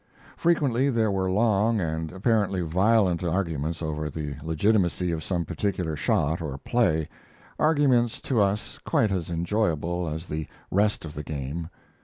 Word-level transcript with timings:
Frequently 0.35 0.89
there 0.89 1.11
were 1.11 1.29
long 1.29 1.79
and 1.79 2.11
apparently 2.11 2.61
violent 2.61 3.23
arguments 3.23 3.83
over 3.83 4.09
the 4.09 4.33
legitimacy 4.41 5.11
of 5.11 5.23
some 5.23 5.45
particular 5.45 5.95
shot 5.95 6.41
or 6.41 6.57
play 6.57 7.07
arguments 7.59 8.19
to 8.21 8.41
us 8.41 8.79
quite 8.79 9.11
as 9.11 9.29
enjoyable 9.29 10.09
as 10.09 10.25
the 10.25 10.47
rest 10.71 11.05
of 11.05 11.13
the 11.13 11.21
game. 11.21 11.69